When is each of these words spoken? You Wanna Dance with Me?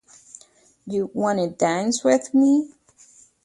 You 0.87 1.11
Wanna 1.13 1.47
Dance 1.51 2.03
with 2.03 2.33
Me? 2.33 2.73